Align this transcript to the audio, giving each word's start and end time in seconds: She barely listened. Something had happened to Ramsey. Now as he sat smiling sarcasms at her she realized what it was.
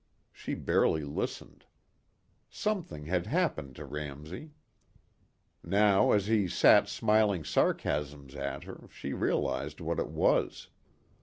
She 0.31 0.55
barely 0.55 1.03
listened. 1.03 1.63
Something 2.49 3.05
had 3.05 3.27
happened 3.27 3.75
to 3.75 3.85
Ramsey. 3.85 4.49
Now 5.63 6.11
as 6.11 6.25
he 6.25 6.47
sat 6.47 6.89
smiling 6.89 7.43
sarcasms 7.43 8.33
at 8.33 8.63
her 8.63 8.87
she 8.89 9.13
realized 9.13 9.79
what 9.79 9.99
it 9.99 10.07
was. 10.09 10.69